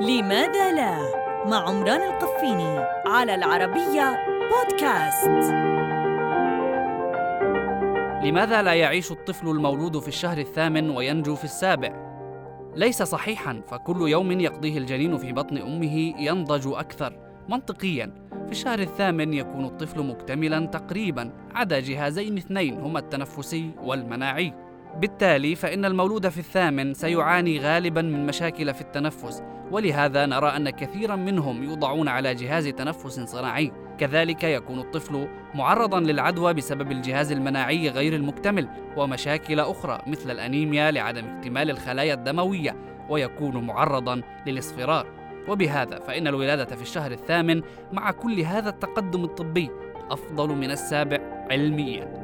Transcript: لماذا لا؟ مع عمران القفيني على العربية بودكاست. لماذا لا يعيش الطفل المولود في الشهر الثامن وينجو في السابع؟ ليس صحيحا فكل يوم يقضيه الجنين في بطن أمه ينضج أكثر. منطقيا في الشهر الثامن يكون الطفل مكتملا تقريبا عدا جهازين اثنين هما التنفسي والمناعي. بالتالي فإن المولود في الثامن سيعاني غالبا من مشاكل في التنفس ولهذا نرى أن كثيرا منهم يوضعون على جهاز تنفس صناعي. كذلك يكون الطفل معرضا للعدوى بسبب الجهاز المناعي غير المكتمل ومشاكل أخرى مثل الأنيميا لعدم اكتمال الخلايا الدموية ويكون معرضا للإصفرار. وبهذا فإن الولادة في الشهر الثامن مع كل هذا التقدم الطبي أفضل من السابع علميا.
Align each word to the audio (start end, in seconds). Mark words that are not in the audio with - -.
لماذا 0.00 0.72
لا؟ 0.72 0.98
مع 1.46 1.68
عمران 1.68 2.02
القفيني 2.02 2.78
على 3.06 3.34
العربية 3.34 4.16
بودكاست. 4.50 5.52
لماذا 8.24 8.62
لا 8.62 8.74
يعيش 8.74 9.12
الطفل 9.12 9.48
المولود 9.48 9.98
في 9.98 10.08
الشهر 10.08 10.38
الثامن 10.38 10.90
وينجو 10.90 11.34
في 11.34 11.44
السابع؟ 11.44 11.92
ليس 12.76 13.02
صحيحا 13.02 13.62
فكل 13.66 14.08
يوم 14.08 14.40
يقضيه 14.40 14.78
الجنين 14.78 15.16
في 15.16 15.32
بطن 15.32 15.58
أمه 15.58 16.14
ينضج 16.18 16.66
أكثر. 16.66 17.18
منطقيا 17.48 18.12
في 18.46 18.52
الشهر 18.52 18.78
الثامن 18.78 19.34
يكون 19.34 19.64
الطفل 19.64 20.02
مكتملا 20.02 20.66
تقريبا 20.66 21.32
عدا 21.54 21.80
جهازين 21.80 22.36
اثنين 22.36 22.80
هما 22.80 22.98
التنفسي 22.98 23.70
والمناعي. 23.82 24.67
بالتالي 24.96 25.54
فإن 25.54 25.84
المولود 25.84 26.28
في 26.28 26.38
الثامن 26.38 26.94
سيعاني 26.94 27.60
غالبا 27.60 28.02
من 28.02 28.26
مشاكل 28.26 28.74
في 28.74 28.80
التنفس 28.80 29.42
ولهذا 29.70 30.26
نرى 30.26 30.48
أن 30.48 30.70
كثيرا 30.70 31.16
منهم 31.16 31.62
يوضعون 31.64 32.08
على 32.08 32.34
جهاز 32.34 32.68
تنفس 32.68 33.20
صناعي. 33.20 33.72
كذلك 33.98 34.44
يكون 34.44 34.78
الطفل 34.78 35.28
معرضا 35.54 36.00
للعدوى 36.00 36.54
بسبب 36.54 36.92
الجهاز 36.92 37.32
المناعي 37.32 37.88
غير 37.88 38.14
المكتمل 38.14 38.68
ومشاكل 38.96 39.60
أخرى 39.60 40.02
مثل 40.06 40.30
الأنيميا 40.30 40.90
لعدم 40.90 41.24
اكتمال 41.36 41.70
الخلايا 41.70 42.14
الدموية 42.14 42.76
ويكون 43.08 43.66
معرضا 43.66 44.22
للإصفرار. 44.46 45.06
وبهذا 45.48 45.98
فإن 45.98 46.26
الولادة 46.26 46.76
في 46.76 46.82
الشهر 46.82 47.12
الثامن 47.12 47.62
مع 47.92 48.10
كل 48.10 48.40
هذا 48.40 48.68
التقدم 48.68 49.24
الطبي 49.24 49.70
أفضل 50.10 50.48
من 50.48 50.70
السابع 50.70 51.18
علميا. 51.50 52.17